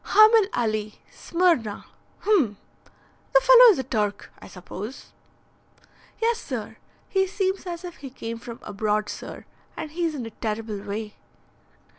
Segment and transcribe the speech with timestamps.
[0.03, 1.85] "'Hamil Ali, Smyrna.'
[2.21, 2.57] Hum!
[3.35, 5.11] The fellow is a Turk, I suppose."
[6.19, 6.77] "Yes, sir.
[7.07, 9.45] He seems as if he came from abroad, sir.
[9.77, 11.17] And he's in a terrible way."